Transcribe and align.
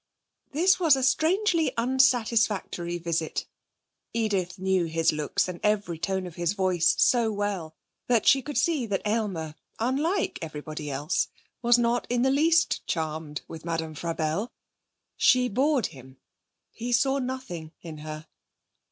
This 0.51 0.79
was 0.79 0.95
a 0.95 1.03
strangely 1.03 1.73
unsatisfactory 1.77 2.97
visit. 2.97 3.45
Edith 4.15 4.57
knew 4.57 4.85
his 4.85 5.11
looks 5.13 5.47
and 5.47 5.59
every 5.61 5.99
tone 5.99 6.25
of 6.25 6.33
his 6.33 6.53
voice 6.53 6.95
so 6.97 7.31
well 7.31 7.75
that 8.07 8.25
she 8.25 8.41
could 8.41 8.57
see 8.57 8.87
that 8.87 9.03
Aylmer, 9.05 9.53
unlike 9.77 10.39
everybody 10.41 10.89
else, 10.89 11.27
was 11.61 11.77
not 11.77 12.07
in 12.09 12.23
the 12.23 12.31
least 12.31 12.83
charmed 12.87 13.43
with 13.47 13.63
Madame 13.63 13.93
Frabelle. 13.93 14.51
She 15.17 15.47
bored 15.49 15.85
him; 15.93 16.17
he 16.71 16.91
saw 16.91 17.19
nothing 17.19 17.71
in 17.83 17.99
her. 17.99 18.25